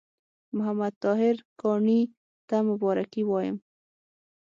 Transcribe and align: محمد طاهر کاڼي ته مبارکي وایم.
محمد 0.55 0.93
طاهر 1.03 1.35
کاڼي 1.61 1.99
ته 2.49 2.55
مبارکي 2.69 3.23
وایم. 3.27 3.57